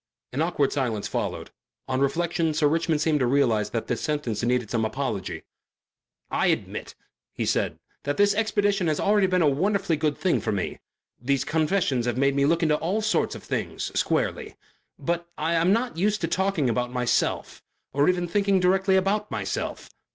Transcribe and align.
An 0.33 0.41
awkward 0.41 0.73
silence 0.73 1.07
followed. 1.07 1.51
On 1.87 1.99
reflection 2.01 2.55
Sir 2.55 2.67
Richmond 2.67 3.01
seemed 3.01 3.19
to 3.19 3.27
realize 3.27 3.69
that 3.69 3.85
this 3.85 4.01
sentence 4.01 4.41
needed 4.41 4.71
some 4.71 4.83
apology. 4.83 5.43
"I 6.31 6.47
admit," 6.47 6.95
he 7.35 7.45
said, 7.45 7.77
"that 8.01 8.17
this 8.17 8.33
expedition 8.33 8.87
has 8.87 8.99
already 8.99 9.27
been 9.27 9.43
a 9.43 9.47
wonderfully 9.47 9.97
good 9.97 10.17
thing 10.17 10.41
for 10.41 10.51
me. 10.51 10.79
These 11.21 11.43
confessions 11.43 12.07
have 12.07 12.17
made 12.17 12.33
me 12.33 12.47
look 12.47 12.63
into 12.63 12.77
all 12.77 13.03
sorts 13.03 13.35
of 13.35 13.43
things 13.43 13.91
squarely. 13.93 14.55
But 14.97 15.29
I'm 15.37 15.71
not 15.71 15.97
used 15.97 16.21
to 16.21 16.27
talking 16.27 16.67
about 16.67 16.91
myself 16.91 17.61
or 17.93 18.09
even 18.09 18.27
thinking 18.27 18.59
directly 18.59 18.95
about 18.95 19.29
myself. 19.29 19.91